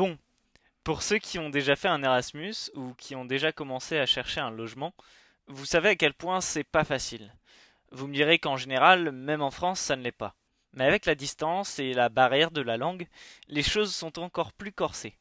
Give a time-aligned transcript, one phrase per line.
[0.00, 0.16] Bon,
[0.82, 4.40] pour ceux qui ont déjà fait un Erasmus ou qui ont déjà commencé à chercher
[4.40, 4.94] un logement,
[5.46, 7.34] vous savez à quel point c'est pas facile.
[7.92, 10.34] Vous me direz qu'en général, même en France, ça ne l'est pas.
[10.72, 13.08] Mais avec la distance et la barrière de la langue,
[13.48, 15.18] les choses sont encore plus corsées.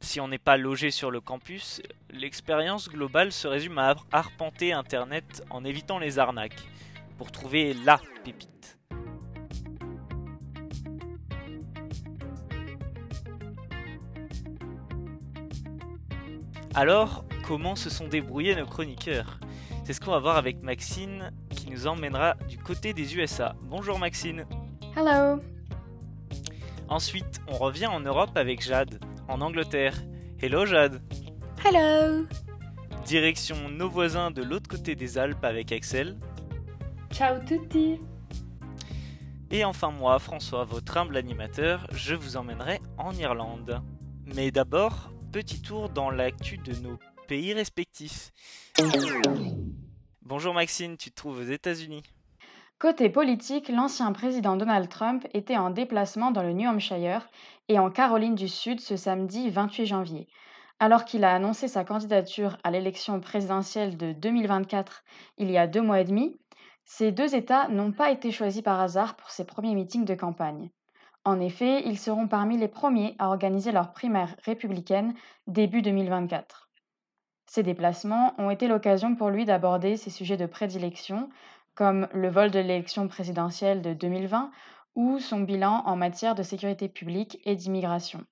[0.00, 1.80] Si on n'est pas logé sur le campus,
[2.10, 6.66] l'expérience globale se résume à arpenter Internet en évitant les arnaques,
[7.18, 8.77] pour trouver LA pépite.
[16.80, 19.40] Alors, comment se sont débrouillés nos chroniqueurs?
[19.82, 23.56] C'est ce qu'on va voir avec Maxine qui nous emmènera du côté des USA.
[23.62, 24.46] Bonjour Maxine.
[24.96, 25.42] Hello.
[26.88, 29.96] Ensuite, on revient en Europe avec Jade, en Angleterre.
[30.40, 31.02] Hello Jade.
[31.64, 32.24] Hello.
[33.04, 36.16] Direction nos voisins de l'autre côté des Alpes avec Axel.
[37.10, 38.00] Ciao tutti.
[39.50, 43.82] Et enfin moi, François, votre humble animateur, je vous emmènerai en Irlande.
[44.26, 48.32] Mais d'abord, petit tour dans l'actu de nos pays respectifs.
[50.22, 52.02] Bonjour Maxine, tu te trouves aux États-Unis?
[52.78, 57.28] Côté politique, l'ancien président Donald Trump était en déplacement dans le New Hampshire
[57.68, 60.28] et en Caroline du Sud ce samedi 28 janvier.
[60.78, 65.02] Alors qu'il a annoncé sa candidature à l'élection présidentielle de 2024
[65.38, 66.38] il y a deux mois et demi,
[66.84, 70.70] ces deux États n'ont pas été choisis par hasard pour ses premiers meetings de campagne.
[71.28, 75.12] En effet, ils seront parmi les premiers à organiser leur primaire républicaine
[75.46, 76.70] début 2024.
[77.44, 81.28] Ces déplacements ont été l'occasion pour lui d'aborder ses sujets de prédilection,
[81.74, 84.50] comme le vol de l'élection présidentielle de 2020
[84.94, 88.24] ou son bilan en matière de sécurité publique et d'immigration.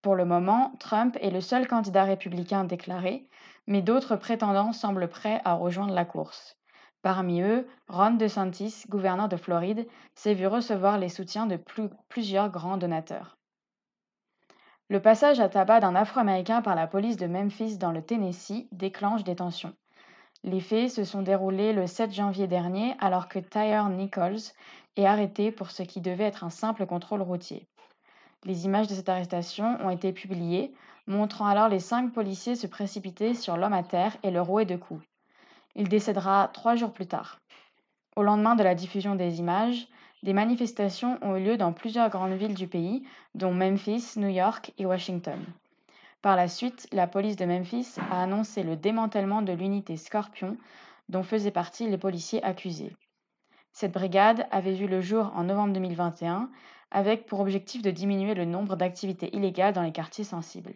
[0.00, 3.28] Pour le moment, Trump est le seul candidat républicain déclaré,
[3.66, 6.57] mais d'autres prétendants semblent prêts à rejoindre la course.
[7.08, 11.58] Parmi eux, Ron DeSantis, gouverneur de Floride, s'est vu recevoir les soutiens de
[12.10, 13.38] plusieurs grands donateurs.
[14.90, 19.24] Le passage à tabac d'un Afro-Américain par la police de Memphis dans le Tennessee déclenche
[19.24, 19.72] des tensions.
[20.44, 24.52] Les faits se sont déroulés le 7 janvier dernier alors que Tyre Nichols
[24.96, 27.66] est arrêté pour ce qui devait être un simple contrôle routier.
[28.44, 30.74] Les images de cette arrestation ont été publiées,
[31.06, 34.76] montrant alors les cinq policiers se précipiter sur l'homme à terre et le rouer de
[34.76, 35.07] coups.
[35.78, 37.38] Il décédera trois jours plus tard.
[38.16, 39.86] Au lendemain de la diffusion des images,
[40.24, 43.04] des manifestations ont eu lieu dans plusieurs grandes villes du pays,
[43.36, 45.38] dont Memphis, New York et Washington.
[46.20, 50.56] Par la suite, la police de Memphis a annoncé le démantèlement de l'unité Scorpion
[51.08, 52.96] dont faisaient partie les policiers accusés.
[53.72, 56.50] Cette brigade avait vu le jour en novembre 2021
[56.90, 60.74] avec pour objectif de diminuer le nombre d'activités illégales dans les quartiers sensibles.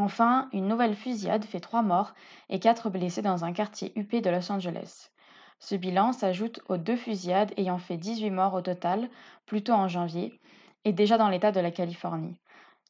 [0.00, 2.14] Enfin, une nouvelle fusillade fait trois morts
[2.50, 5.10] et quatre blessés dans un quartier huppé de Los Angeles.
[5.58, 9.10] Ce bilan s'ajoute aux deux fusillades ayant fait 18 morts au total,
[9.44, 10.38] plutôt en janvier,
[10.84, 12.38] et déjà dans l'État de la Californie.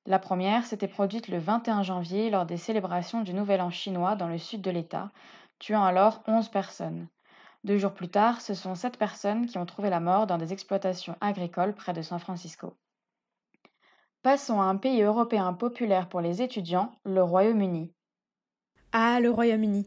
[0.04, 4.28] La première s'était produite le 21 janvier lors des célébrations du Nouvel An chinois dans
[4.28, 5.10] le sud de l'État,
[5.58, 7.08] tuant alors 11 personnes.
[7.64, 10.52] Deux jours plus tard, ce sont sept personnes qui ont trouvé la mort dans des
[10.52, 12.76] exploitations agricoles près de San Francisco.
[14.30, 17.90] Passons à un pays européen populaire pour les étudiants, le Royaume-Uni.
[18.92, 19.86] Ah, le Royaume-Uni,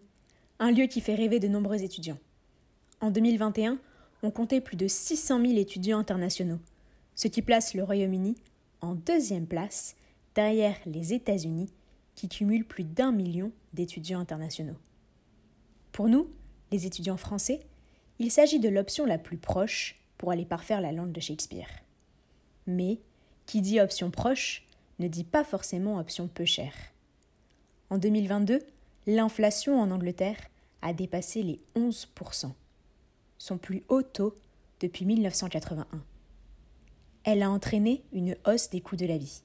[0.57, 2.18] un lieu qui fait rêver de nombreux étudiants.
[3.02, 3.78] En 2021,
[4.24, 6.57] on comptait plus de 600 000 étudiants internationaux,
[7.13, 8.35] ce qui place le Royaume-Uni
[8.81, 9.96] en deuxième place
[10.34, 11.69] derrière les États-Unis,
[12.16, 14.78] qui cumulent plus d'un million d'étudiants internationaux.
[15.91, 16.31] Pour nous,
[16.72, 17.59] les étudiants français,
[18.18, 21.69] il s'agit de l'option la plus proche pour aller parfaire la langue de Shakespeare.
[22.66, 23.02] Mais,
[23.46, 24.66] qui dit option proche,
[25.00, 26.74] ne dit pas forcément option peu chère.
[27.90, 28.59] En 2022,
[29.07, 30.50] l'inflation en Angleterre
[30.81, 32.52] a dépassé les 11%,
[33.38, 34.38] son plus haut taux
[34.79, 35.85] depuis 1981.
[37.24, 39.44] Elle a entraîné une hausse des coûts de la vie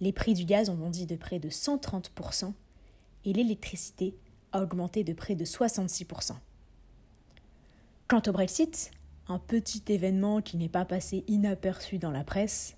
[0.00, 2.52] les prix du gaz ont bondi de près de 130%
[3.24, 4.16] et l'électricité
[4.52, 6.32] a augmenté de près de 66%.
[8.08, 8.90] Quant au Brexit,
[9.28, 12.75] un petit événement qui n'est pas passé inaperçu dans la presse,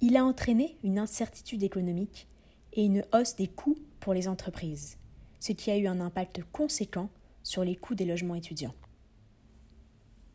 [0.00, 2.26] il a entraîné une incertitude économique
[2.72, 4.96] et une hausse des coûts pour les entreprises,
[5.40, 7.10] ce qui a eu un impact conséquent
[7.42, 8.74] sur les coûts des logements étudiants.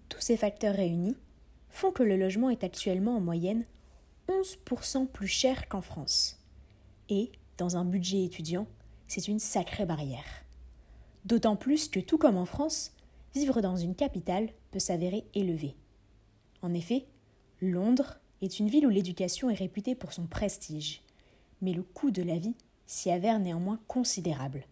[0.10, 1.18] Tous ces facteurs réunis
[1.70, 3.66] font que le logement est actuellement en moyenne
[4.30, 6.40] 11% plus cher qu'en France.
[7.10, 8.68] Et, dans un budget étudiant,
[9.08, 10.46] c'est une sacrée barrière.
[11.26, 12.94] D'autant plus que, tout comme en France,
[13.34, 15.76] vivre dans une capitale peut s'avérer élevé.
[16.62, 17.06] En effet,
[17.62, 21.02] Londres est une ville où l'éducation est réputée pour son prestige,
[21.62, 22.56] mais le coût de la vie
[22.86, 24.66] s'y avère néanmoins considérable.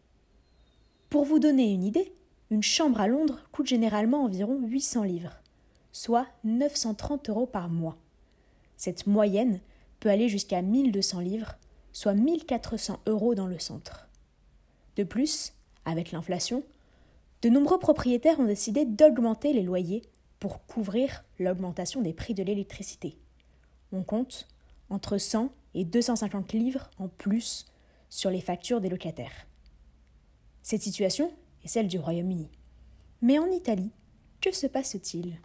[1.10, 2.14] Pour vous donner une idée,
[2.50, 5.40] une chambre à Londres coûte généralement environ 800 livres,
[5.92, 7.98] soit 930 euros par mois.
[8.78, 9.60] Cette moyenne
[10.00, 11.56] peut aller jusqu'à 1200 livres,
[11.94, 14.08] soit 1400 euros dans le centre.
[14.96, 15.54] De plus,
[15.86, 16.64] avec l'inflation,
[17.42, 20.04] de nombreux propriétaires ont décidé d'augmenter les loyers
[20.40, 23.18] pour couvrir l'augmentation des prix de l'électricité.
[23.94, 24.48] On compte
[24.90, 27.68] entre 100 et 250 livres en plus
[28.10, 29.48] sur les factures des locataires.
[30.64, 31.32] Cette situation
[31.64, 32.50] est celle du Royaume-Uni.
[33.22, 33.92] Mais en Italie,
[34.42, 35.38] que se passe-t-il?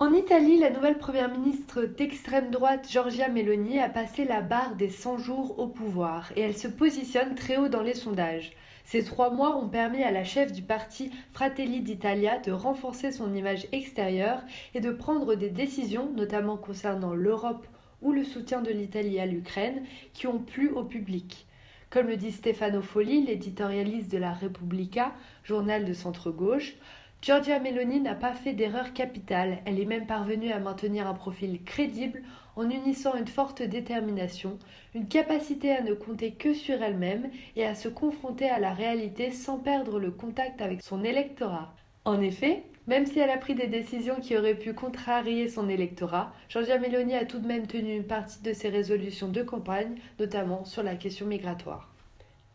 [0.00, 4.90] En Italie, la nouvelle première ministre d'extrême droite Giorgia Meloni a passé la barre des
[4.90, 8.52] 100 jours au pouvoir et elle se positionne très haut dans les sondages.
[8.86, 13.34] Ces trois mois ont permis à la chef du parti Fratelli d'Italia de renforcer son
[13.34, 14.42] image extérieure
[14.74, 17.66] et de prendre des décisions, notamment concernant l'Europe
[18.00, 21.48] ou le soutien de l'Italie à l'Ukraine, qui ont plu au public.
[21.90, 25.12] Comme le dit Stefano Folli, l'éditorialiste de la Repubblica,
[25.42, 26.76] journal de centre-gauche,
[27.22, 31.60] Giorgia Meloni n'a pas fait d'erreur capitale, elle est même parvenue à maintenir un profil
[31.64, 32.22] crédible
[32.56, 34.58] en unissant une forte détermination,
[34.94, 39.30] une capacité à ne compter que sur elle-même et à se confronter à la réalité
[39.30, 41.74] sans perdre le contact avec son électorat.
[42.04, 46.32] En effet, même si elle a pris des décisions qui auraient pu contrarier son électorat,
[46.48, 50.64] Giorgia Meloni a tout de même tenu une partie de ses résolutions de campagne, notamment
[50.64, 51.92] sur la question migratoire.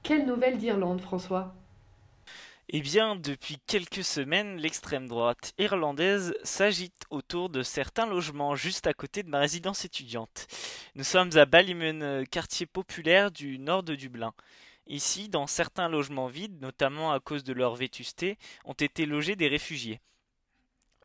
[0.03, 1.53] Quelle nouvelle d'Irlande, François?
[2.73, 8.93] Eh bien, depuis quelques semaines, l'extrême droite irlandaise s'agite autour de certains logements juste à
[8.93, 10.47] côté de ma résidence étudiante.
[10.95, 14.33] Nous sommes à Ballymun, quartier populaire du nord de Dublin.
[14.87, 19.49] Ici, dans certains logements vides, notamment à cause de leur vétusté, ont été logés des
[19.49, 19.99] réfugiés.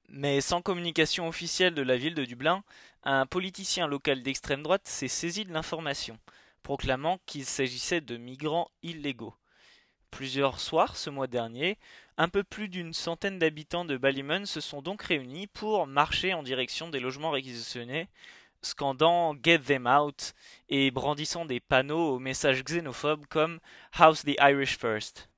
[0.09, 2.63] Mais sans communication officielle de la ville de Dublin,
[3.03, 6.17] un politicien local d'extrême droite s'est saisi de l'information,
[6.63, 9.35] proclamant qu'il s'agissait de migrants illégaux.
[10.11, 11.79] Plusieurs soirs ce mois dernier,
[12.17, 16.43] un peu plus d'une centaine d'habitants de Ballymun se sont donc réunis pour marcher en
[16.43, 18.09] direction des logements réquisitionnés,
[18.63, 20.33] scandant Get them out
[20.69, 23.61] et brandissant des panneaux aux messages xénophobes comme
[23.93, 25.29] House the Irish First.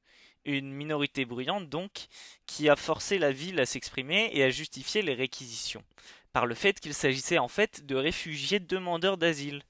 [0.45, 2.07] Une minorité bruyante donc,
[2.47, 5.85] qui a forcé la ville à s'exprimer et à justifier les réquisitions,
[6.33, 9.63] par le fait qu'il s'agissait en fait de réfugiés demandeurs d'asile.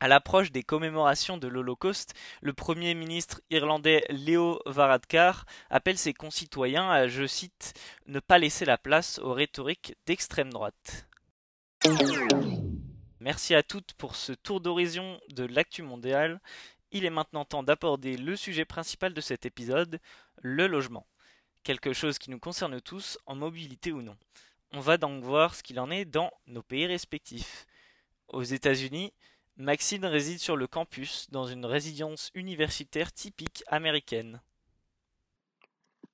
[0.00, 6.90] À l'approche des commémorations de l'Holocauste, le Premier ministre irlandais Leo Varadkar appelle ses concitoyens
[6.90, 7.74] à, je cite,
[8.06, 11.06] ne pas laisser la place aux rhétoriques d'extrême droite.
[13.20, 16.40] Merci à toutes pour ce tour d'horizon de l'actu mondiale.
[16.90, 20.00] Il est maintenant temps d'aborder le sujet principal de cet épisode,
[20.42, 21.06] le logement.
[21.62, 24.16] Quelque chose qui nous concerne tous, en mobilité ou non.
[24.74, 27.66] On va donc voir ce qu'il en est dans nos pays respectifs.
[28.28, 29.12] Aux États-Unis,
[29.58, 34.40] Maxine réside sur le campus dans une résidence universitaire typique américaine.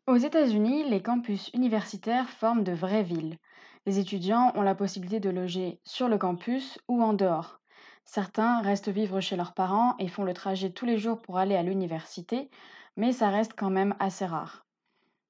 [0.09, 3.39] Aux États-Unis, les campus universitaires forment de vraies villes.
[3.87, 7.61] Les étudiants ont la possibilité de loger sur le campus ou en dehors.
[8.05, 11.55] Certains restent vivre chez leurs parents et font le trajet tous les jours pour aller
[11.55, 12.51] à l'université,
[12.97, 14.68] mais ça reste quand même assez rare.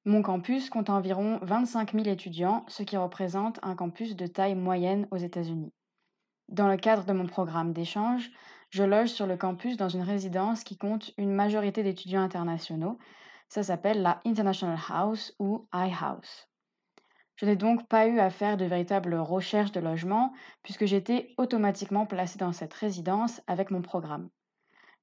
[0.08, 5.06] Mon campus compte environ 25 000 étudiants, ce qui représente un campus de taille moyenne
[5.10, 5.70] aux États-Unis.
[6.48, 8.30] Dans le cadre de mon programme d'échange,
[8.70, 12.96] je loge sur le campus dans une résidence qui compte une majorité d'étudiants internationaux.
[13.50, 16.48] Ça s'appelle la International House ou iHouse.
[17.36, 20.32] Je n'ai donc pas eu à faire de véritables recherches de logement
[20.62, 24.30] puisque j'étais automatiquement placé dans cette résidence avec mon programme.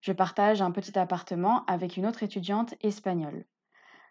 [0.01, 3.45] Je partage un petit appartement avec une autre étudiante espagnole.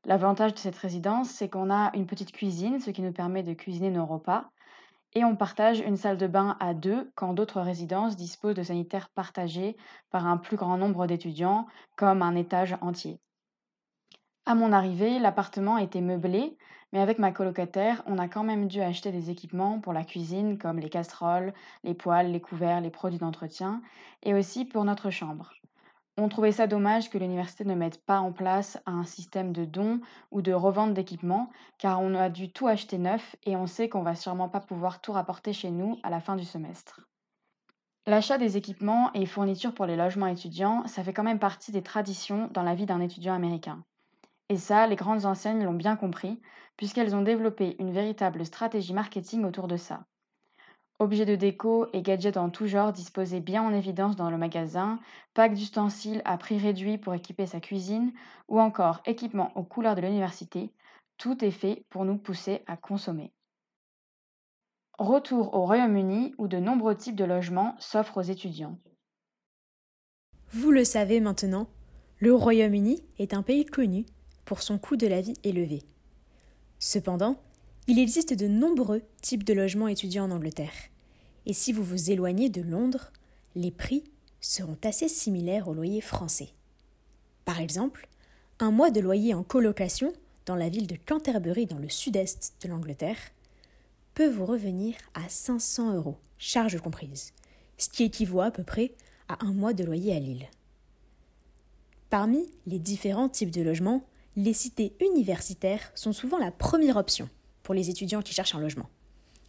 [0.06, 3.54] L'avantage de cette résidence, c'est qu'on a une petite cuisine, ce qui nous permet de
[3.54, 4.50] cuisiner nos repas,
[5.14, 9.08] et on partage une salle de bain à deux quand d'autres résidences disposent de sanitaires
[9.08, 9.76] partagés
[10.10, 13.18] par un plus grand nombre d'étudiants, comme un étage entier.
[14.44, 16.58] À mon arrivée, l'appartement était meublé,
[16.92, 20.58] mais avec ma colocataire, on a quand même dû acheter des équipements pour la cuisine,
[20.58, 23.80] comme les casseroles, les poêles, les couverts, les produits d'entretien,
[24.22, 25.54] et aussi pour notre chambre.
[26.16, 30.00] On trouvait ça dommage que l'université ne mette pas en place un système de dons
[30.30, 34.02] ou de revente d'équipements, car on a dû tout acheter neuf et on sait qu'on
[34.02, 37.00] va sûrement pas pouvoir tout rapporter chez nous à la fin du semestre.
[38.06, 41.82] L'achat des équipements et fournitures pour les logements étudiants, ça fait quand même partie des
[41.82, 43.82] traditions dans la vie d'un étudiant américain.
[44.48, 46.40] Et ça, les grandes enseignes l'ont bien compris,
[46.76, 50.06] puisqu'elles ont développé une véritable stratégie marketing autour de ça.
[51.00, 55.00] Objets de déco et gadgets en tout genre disposés bien en évidence dans le magasin,
[55.34, 58.12] packs d'ustensiles à prix réduit pour équiper sa cuisine,
[58.48, 60.70] ou encore équipements aux couleurs de l'université,
[61.18, 63.32] tout est fait pour nous pousser à consommer.
[64.98, 68.78] Retour au Royaume-Uni où de nombreux types de logements s'offrent aux étudiants.
[70.52, 71.66] Vous le savez maintenant,
[72.18, 74.06] le Royaume-Uni est un pays connu
[74.44, 75.82] pour son coût de la vie élevé.
[76.78, 77.36] Cependant,
[77.86, 80.72] il existe de nombreux types de logements étudiants en Angleterre.
[81.44, 83.12] Et si vous vous éloignez de Londres,
[83.54, 84.04] les prix
[84.40, 86.48] seront assez similaires aux loyers français.
[87.44, 88.08] Par exemple,
[88.58, 90.14] un mois de loyer en colocation
[90.46, 93.18] dans la ville de Canterbury dans le sud-est de l'Angleterre
[94.14, 97.32] peut vous revenir à 500 euros, charges comprises,
[97.76, 98.94] ce qui équivaut à peu près
[99.28, 100.48] à un mois de loyer à Lille.
[102.08, 107.28] Parmi les différents types de logements, les cités universitaires sont souvent la première option
[107.64, 108.88] pour les étudiants qui cherchent un logement.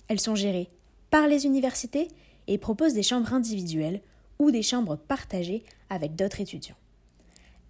[0.07, 0.69] Elles sont gérées
[1.11, 2.07] par les universités
[2.47, 4.01] et proposent des chambres individuelles
[4.39, 6.75] ou des chambres partagées avec d'autres étudiants.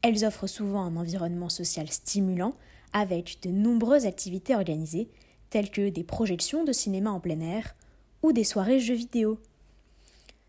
[0.02, 2.56] Elles offrent souvent un environnement social stimulant
[2.94, 5.10] avec de nombreuses activités organisées
[5.50, 7.75] telles que des projections de cinéma en plein air
[8.24, 9.40] ou des soirées jeux vidéo.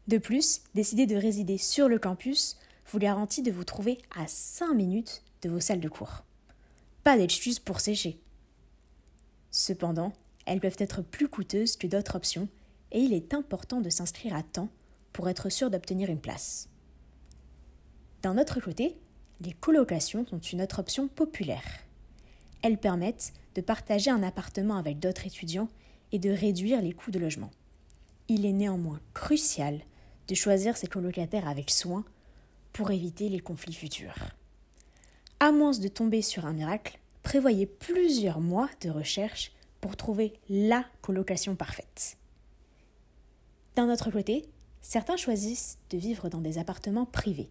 [0.09, 2.57] De plus, décider de résider sur le campus
[2.93, 6.23] vous garantit de vous trouver à 5 minutes de vos salles de cours.
[7.03, 8.19] Pas d'excuses pour sécher.
[9.57, 10.13] Cependant,
[10.45, 12.47] elles peuvent être plus coûteuses que d'autres options
[12.93, 14.69] et il est important de s'inscrire à temps
[15.15, 16.69] pour être sûr d'obtenir une place.
[18.21, 18.99] D'un autre côté,
[19.41, 21.65] les colocations sont une autre option populaire.
[22.61, 25.71] Elles permettent de partager un appartement avec d'autres étudiants
[26.13, 27.51] et de réduire les coûts de logement.
[28.29, 29.81] Il est néanmoins crucial
[30.29, 32.05] de choisir ses colocataires avec soin
[32.75, 34.19] pour éviter les conflits futurs.
[35.41, 40.85] À moins de tomber sur un miracle, prévoyez plusieurs mois de recherche pour trouver la
[41.02, 42.18] colocation parfaite.
[43.75, 44.45] D'un autre côté,
[44.80, 47.50] certains choisissent de vivre dans des appartements privés.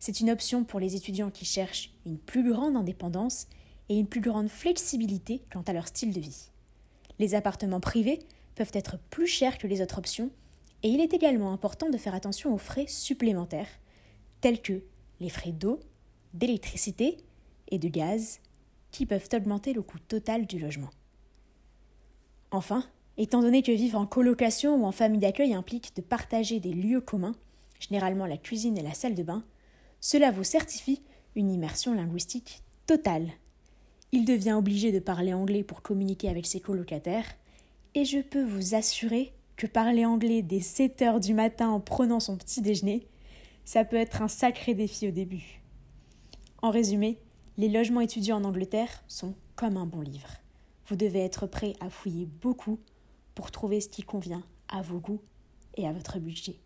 [0.00, 3.46] C'est une option pour les étudiants qui cherchent une plus grande indépendance
[3.88, 6.50] et une plus grande flexibilité quant à leur style de vie.
[7.20, 8.18] Les appartements privés
[8.56, 10.30] peuvent être plus chers que les autres options
[10.82, 13.78] et il est également important de faire attention aux frais supplémentaires
[14.40, 14.82] tels que
[15.20, 15.78] les frais d'eau,
[16.32, 17.18] d'électricité
[17.68, 18.40] et de gaz
[18.94, 20.90] qui peuvent augmenter le coût total du logement.
[22.52, 22.84] Enfin,
[23.16, 27.00] étant donné que vivre en colocation ou en famille d'accueil implique de partager des lieux
[27.00, 27.34] communs,
[27.80, 29.42] généralement la cuisine et la salle de bain,
[29.98, 31.02] cela vous certifie
[31.34, 33.32] une immersion linguistique totale.
[34.12, 37.34] Il devient obligé de parler anglais pour communiquer avec ses colocataires,
[37.96, 42.20] et je peux vous assurer que parler anglais dès 7 heures du matin en prenant
[42.20, 43.08] son petit déjeuner,
[43.64, 45.62] ça peut être un sacré défi au début.
[46.62, 47.18] En résumé,
[47.56, 50.28] les logements étudiants en Angleterre sont comme un bon livre.
[50.88, 52.78] Vous devez être prêt à fouiller beaucoup
[53.34, 55.22] pour trouver ce qui convient à vos goûts
[55.76, 56.56] et à votre budget.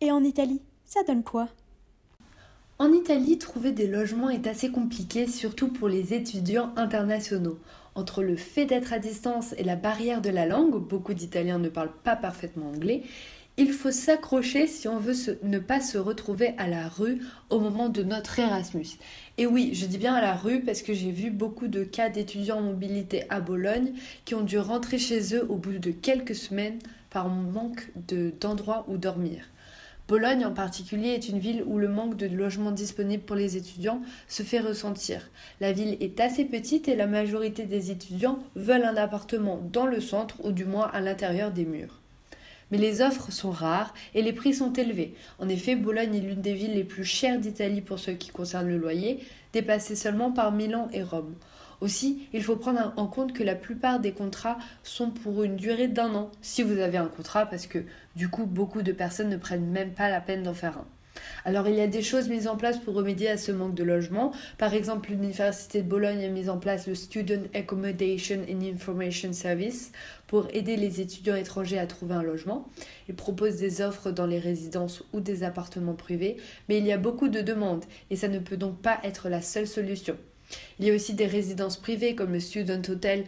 [0.00, 1.48] Et en Italie, ça donne quoi?
[2.78, 7.58] En Italie, trouver des logements est assez compliqué, surtout pour les étudiants internationaux.
[7.94, 11.68] Entre le fait d'être à distance et la barrière de la langue, beaucoup d'Italiens ne
[11.68, 13.04] parlent pas parfaitement anglais,
[13.56, 17.20] il faut s'accrocher si on veut ne pas se retrouver à la rue
[17.50, 18.98] au moment de notre Erasmus.
[19.38, 22.08] Et oui, je dis bien à la rue parce que j'ai vu beaucoup de cas
[22.08, 23.92] d'étudiants en mobilité à Bologne
[24.24, 26.80] qui ont dû rentrer chez eux au bout de quelques semaines
[27.10, 27.92] par manque
[28.40, 29.44] d'endroits où dormir.
[30.08, 34.02] Bologne en particulier est une ville où le manque de logements disponibles pour les étudiants
[34.28, 35.30] se fait ressentir.
[35.60, 40.00] La ville est assez petite et la majorité des étudiants veulent un appartement dans le
[40.00, 42.03] centre ou du moins à l'intérieur des murs.
[42.70, 45.14] Mais les offres sont rares et les prix sont élevés.
[45.38, 48.68] En effet, Bologne est l'une des villes les plus chères d'Italie pour ce qui concerne
[48.68, 49.20] le loyer,
[49.52, 51.34] dépassée seulement par Milan et Rome.
[51.80, 55.88] Aussi, il faut prendre en compte que la plupart des contrats sont pour une durée
[55.88, 57.84] d'un an, si vous avez un contrat, parce que
[58.16, 60.86] du coup, beaucoup de personnes ne prennent même pas la peine d'en faire un.
[61.44, 63.84] Alors il y a des choses mises en place pour remédier à ce manque de
[63.84, 64.32] logement.
[64.58, 69.92] Par exemple, l'Université de Bologne a mis en place le Student Accommodation and Information Service
[70.34, 72.68] pour aider les étudiants étrangers à trouver un logement.
[73.08, 76.38] Il propose des offres dans les résidences ou des appartements privés,
[76.68, 79.40] mais il y a beaucoup de demandes et ça ne peut donc pas être la
[79.40, 80.16] seule solution.
[80.80, 83.26] Il y a aussi des résidences privées comme le Student Hotel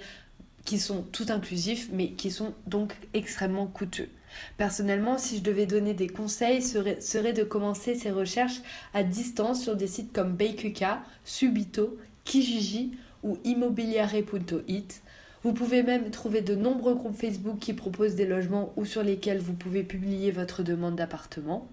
[0.65, 4.09] qui sont tout inclusifs mais qui sont donc extrêmement coûteux.
[4.57, 8.63] Personnellement, si je devais donner des conseils, serait, serait de commencer ces recherches
[8.95, 15.03] à distance sur des sites comme Baikuka, Subito, Kijiji ou immobiliare.it.
[15.47, 19.39] Vous pouvez même trouver de nombreux groupes Facebook qui proposent des logements ou sur lesquels
[19.39, 21.69] vous pouvez publier votre demande d'appartement.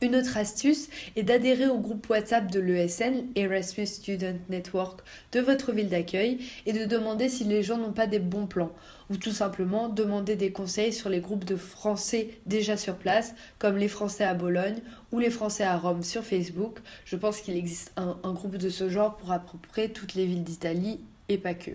[0.00, 5.00] Une autre astuce est d'adhérer au groupe WhatsApp de l'ESN, Erasmus Student Network,
[5.32, 8.70] de votre ville d'accueil et de demander si les gens n'ont pas des bons plans
[9.10, 13.76] ou tout simplement demander des conseils sur les groupes de Français déjà sur place, comme
[13.76, 14.78] les Français à Bologne
[15.10, 16.78] ou les Français à Rome sur Facebook.
[17.04, 20.26] Je pense qu'il existe un, groupe de ce genre pour à peu près toutes les
[20.26, 21.72] villes d'Italie et pas que.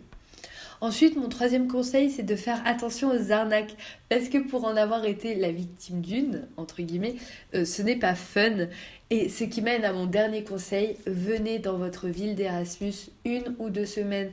[0.82, 3.75] Ensuite, mon troisième conseil, c'est de faire attention aux arnaques.
[4.10, 7.15] Parce que pour en avoir été la victime d'une, entre guillemets,
[7.53, 8.67] euh, ce n'est pas fun.
[9.10, 13.70] Et ce qui mène à mon dernier conseil, venez dans votre ville d'Erasmus une ou
[13.70, 14.32] deux semaines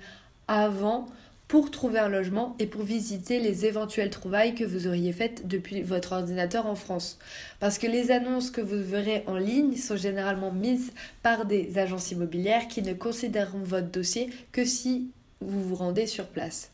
[0.49, 1.07] avant
[1.53, 5.83] pour trouver un logement et pour visiter les éventuelles trouvailles que vous auriez faites depuis
[5.83, 7.19] votre ordinateur en France.
[7.61, 12.11] Parce que les annonces que vous verrez en ligne sont généralement mises par des agences
[12.11, 15.11] immobilières qui ne considéreront votre dossier que si
[15.47, 16.71] vous vous rendez sur place.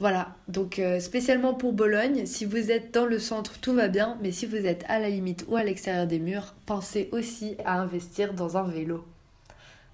[0.00, 4.18] Voilà, donc euh, spécialement pour Bologne, si vous êtes dans le centre, tout va bien,
[4.20, 7.80] mais si vous êtes à la limite ou à l'extérieur des murs, pensez aussi à
[7.80, 9.04] investir dans un vélo.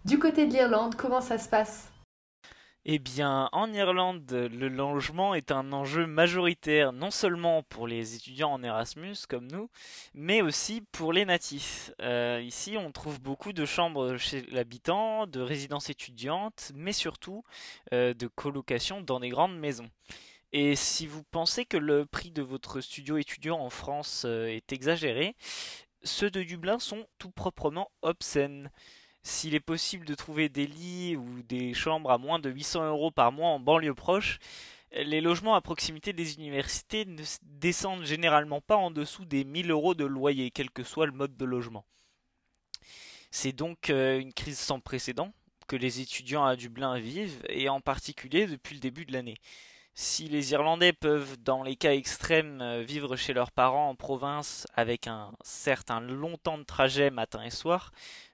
[0.06, 1.89] Du côté de l'Irlande, comment ça se passe?
[2.86, 8.52] Eh bien, en Irlande, le logement est un enjeu majoritaire non seulement pour les étudiants
[8.52, 9.68] en Erasmus comme nous,
[10.14, 11.92] mais aussi pour les natifs.
[12.00, 17.44] Euh, ici, on trouve beaucoup de chambres chez l'habitant, de résidences étudiantes, mais surtout
[17.92, 19.90] euh, de colocations dans des grandes maisons.
[20.52, 24.72] Et si vous pensez que le prix de votre studio étudiant en France euh, est
[24.72, 25.36] exagéré,
[26.02, 28.70] ceux de Dublin sont tout proprement obscènes.
[29.22, 33.10] S'il est possible de trouver des lits ou des chambres à moins de 800 euros
[33.10, 34.38] par mois en banlieue proche,
[34.92, 39.94] les logements à proximité des universités ne descendent généralement pas en dessous des 1000 euros
[39.94, 41.84] de loyer, quel que soit le mode de logement.
[43.30, 45.32] C'est donc euh, une crise sans précédent
[45.68, 49.36] que les étudiants à Dublin vivent, et en particulier depuis le début de l'année.
[49.94, 54.66] Si les Irlandais peuvent, dans les cas extrêmes, euh, vivre chez leurs parents en province
[54.74, 57.92] avec un certain long temps de trajet matin et soir,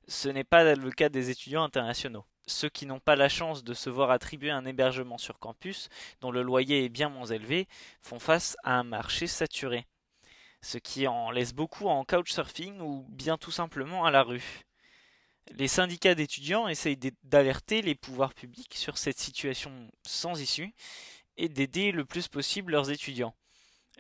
[0.09, 2.25] ce n'est pas le cas des étudiants internationaux.
[2.47, 5.89] Ceux qui n'ont pas la chance de se voir attribuer un hébergement sur campus,
[6.21, 7.67] dont le loyer est bien moins élevé,
[8.03, 9.87] font face à un marché saturé.
[10.63, 14.63] Ce qui en laisse beaucoup en couchsurfing ou bien tout simplement à la rue.
[15.53, 20.73] Les syndicats d'étudiants essayent d'alerter les pouvoirs publics sur cette situation sans issue
[21.37, 23.35] et d'aider le plus possible leurs étudiants.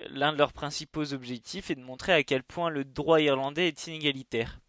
[0.09, 3.87] L'un de leurs principaux objectifs est de montrer à quel point le droit irlandais est
[3.87, 4.61] inégalitaire.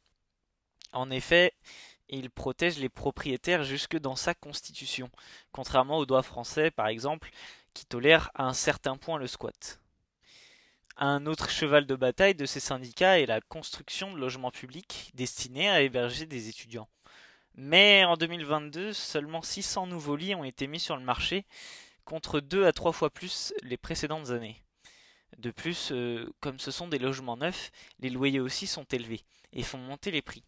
[0.93, 1.53] En effet,
[2.09, 5.09] il protège les propriétaires jusque dans sa constitution,
[5.51, 7.29] contrairement au droit français par exemple,
[7.73, 9.79] qui tolère à un certain point le squat.
[10.95, 15.69] Un autre cheval de bataille de ces syndicats est la construction de logements publics destinés
[15.69, 16.89] à héberger des étudiants.
[17.53, 21.45] Mais en 2022, seulement 600 nouveaux lits ont été mis sur le marché,
[22.03, 24.63] contre deux à trois fois plus les précédentes années.
[25.37, 29.23] De plus, euh, comme ce sont des logements neufs, les loyers aussi sont élevés
[29.53, 30.43] et font monter les prix.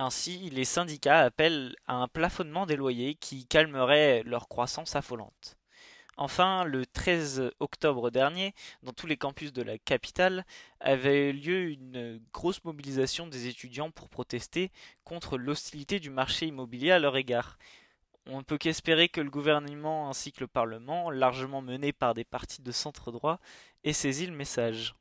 [0.00, 5.56] Ainsi, les syndicats appellent à un plafonnement des loyers qui calmerait leur croissance affolante.
[6.16, 10.46] Enfin, le 13 octobre dernier, dans tous les campus de la capitale,
[10.78, 14.70] avait lieu une grosse mobilisation des étudiants pour protester
[15.02, 17.58] contre l'hostilité du marché immobilier à leur égard.
[18.26, 22.24] On ne peut qu'espérer que le gouvernement ainsi que le Parlement, largement menés par des
[22.24, 23.40] partis de centre droit,
[23.82, 24.94] aient saisi le message.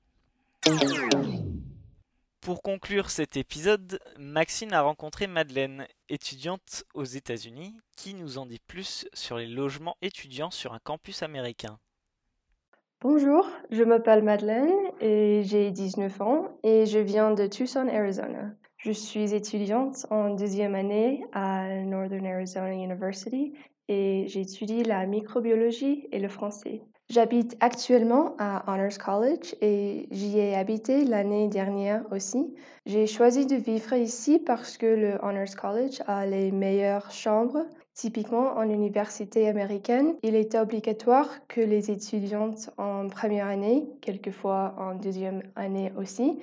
[2.41, 8.61] Pour conclure cet épisode, Maxine a rencontré Madeleine, étudiante aux États-Unis, qui nous en dit
[8.65, 11.77] plus sur les logements étudiants sur un campus américain.
[13.01, 18.51] Bonjour, je m'appelle Madeleine et j'ai 19 ans et je viens de Tucson, Arizona.
[18.77, 23.53] Je suis étudiante en deuxième année à Northern Arizona University
[23.87, 26.81] et j'étudie la microbiologie et le français.
[27.09, 32.53] J'habite actuellement à Honors College et j'y ai habité l'année dernière aussi.
[32.85, 37.65] J'ai choisi de vivre ici parce que le Honors College a les meilleures chambres.
[37.93, 44.93] Typiquement, en université américaine, il est obligatoire que les étudiantes en première année, quelquefois en
[44.93, 46.39] deuxième année aussi,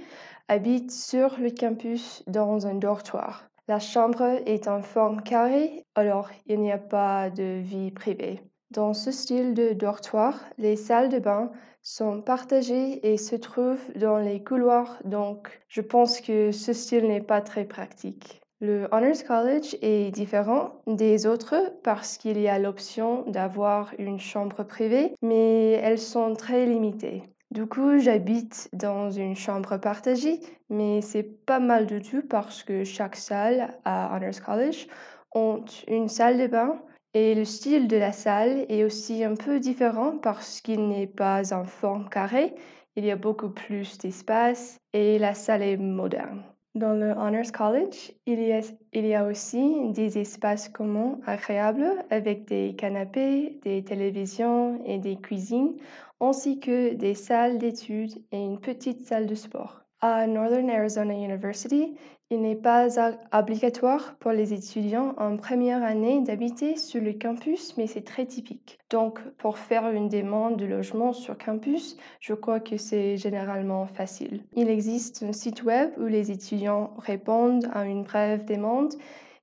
[0.48, 3.50] habitent sur le campus dans un dortoir.
[3.68, 8.40] La chambre est en forme carrée, alors il n'y a pas de vie privée.
[8.74, 14.18] Dans ce style de dortoir, les salles de bain sont partagées et se trouvent dans
[14.18, 18.40] les couloirs, donc je pense que ce style n'est pas très pratique.
[18.60, 24.64] Le Honors College est différent des autres parce qu'il y a l'option d'avoir une chambre
[24.64, 27.22] privée, mais elles sont très limitées.
[27.52, 32.82] Du coup, j'habite dans une chambre partagée, mais c'est pas mal du tout parce que
[32.82, 34.88] chaque salle à Honors College
[35.32, 36.80] ont une salle de bain,
[37.14, 41.54] et le style de la salle est aussi un peu différent parce qu'il n'est pas
[41.54, 42.54] en forme carrée,
[42.96, 46.42] il y a beaucoup plus d'espace et la salle est moderne.
[46.74, 48.60] Dans le Honors College, il y, a,
[48.92, 55.16] il y a aussi des espaces communs agréables avec des canapés, des télévisions et des
[55.16, 55.76] cuisines,
[56.20, 59.83] ainsi que des salles d'études et une petite salle de sport.
[60.06, 61.94] À Northern Arizona University,
[62.28, 62.88] il n'est pas
[63.32, 68.78] obligatoire pour les étudiants en première année d'habiter sur le campus, mais c'est très typique.
[68.90, 74.44] Donc, pour faire une demande de logement sur campus, je crois que c'est généralement facile.
[74.52, 78.92] Il existe un site web où les étudiants répondent à une brève demande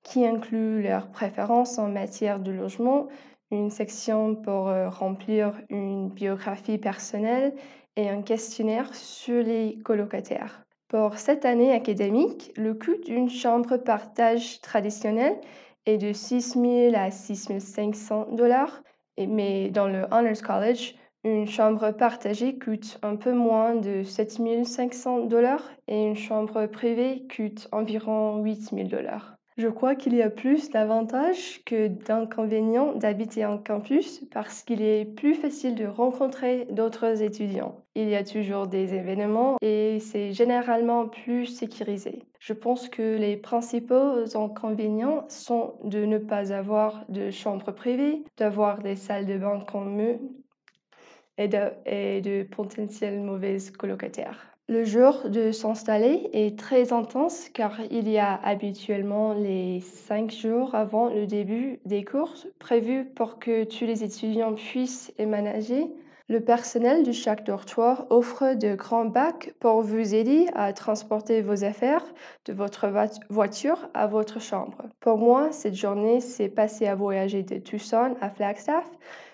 [0.04, 3.08] qui inclut leurs préférences en matière de logement,
[3.50, 7.56] une section pour euh, remplir une biographie personnelle
[7.96, 10.64] et un questionnaire sur les colocataires.
[10.88, 15.40] Pour cette année académique, le coût d'une chambre partage traditionnelle
[15.86, 18.84] est de 6 000 à 6 500 dollars,
[19.18, 25.28] mais dans le Honors College, une chambre partagée coûte un peu moins de 7 500
[25.28, 29.36] dollars et une chambre privée coûte environ 8 000 dollars.
[29.58, 35.06] Je crois qu'il y a plus d'avantages que d'inconvénients d'habiter en campus parce qu'il est
[35.06, 37.81] plus facile de rencontrer d'autres étudiants.
[37.96, 42.24] Il y a toujours des événements et c'est généralement plus sécurisé.
[42.40, 48.80] Je pense que les principaux inconvénients sont de ne pas avoir de chambre privée, d'avoir
[48.80, 50.20] des salles de bain communes
[51.38, 54.52] et de, et de potentiels mauvaises colocataires.
[54.70, 60.76] Le jour de s'installer est très intense car il y a habituellement les cinq jours
[60.76, 65.90] avant le début des cours prévus pour que tous les étudiants puissent émanager.
[66.32, 71.66] Le personnel de chaque dortoir offre de grands bacs pour vous aider à transporter vos
[71.66, 72.06] affaires
[72.46, 72.88] de votre
[73.30, 74.86] voiture à votre chambre.
[75.02, 78.90] Pour moi, cette journée s'est passée à voyager de Tucson à Flagstaff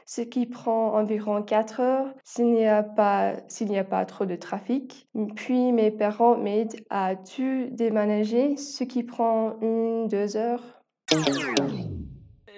[0.07, 4.25] ce qui prend environ 4 heures s'il n'y a pas, s'il n'y a pas trop
[4.25, 5.07] de trafic.
[5.35, 10.63] Puis mes parents m'aident à tout déménager, ce qui prend une, deux heures.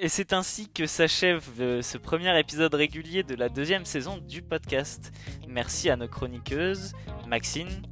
[0.02, 4.42] Et c'est ainsi que s'achève euh, ce premier épisode régulier de la deuxième saison du
[4.42, 5.12] podcast.
[5.48, 6.94] Merci à nos chroniqueuses,
[7.28, 7.84] Maxine.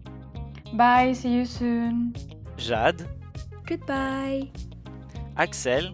[0.73, 2.13] Bye, see you soon.
[2.57, 3.07] Jade.
[3.67, 4.51] Goodbye.
[5.35, 5.91] Axel.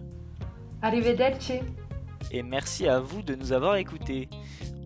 [0.83, 1.61] Arrivederci
[2.33, 4.27] et merci à vous de nous avoir écoutés.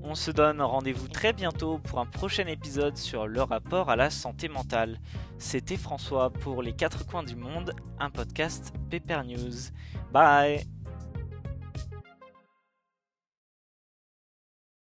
[0.03, 4.09] On se donne rendez-vous très bientôt pour un prochain épisode sur le rapport à la
[4.09, 4.99] santé mentale.
[5.37, 9.71] C'était François pour Les Quatre Coins du Monde, un podcast Paper News.
[10.11, 10.76] Bye